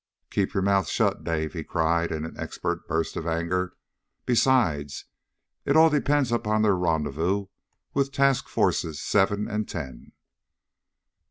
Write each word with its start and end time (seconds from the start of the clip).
"Keep 0.31 0.55
your 0.55 0.63
mouth 0.63 0.87
shut, 0.89 1.23
Dave!" 1.23 1.53
he 1.53 1.63
cried 1.63 2.11
in 2.11 2.25
an 2.25 2.33
expert 2.35 2.87
burst 2.87 3.15
of 3.15 3.27
anger. 3.27 3.73
"Besides, 4.25 5.05
it 5.63 5.77
all 5.77 5.91
depends 5.91 6.31
upon 6.31 6.63
their 6.63 6.75
rendezvous 6.75 7.45
with 7.93 8.11
Task 8.11 8.47
Forces 8.47 8.99
Seven 8.99 9.47
and 9.47 9.69
Ten." 9.69 10.13